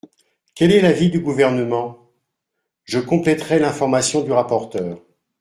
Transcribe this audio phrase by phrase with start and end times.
[0.55, 2.09] Quel est l’avis du Gouvernement?
[2.85, 4.99] Je compléterai l’information du rapporteur.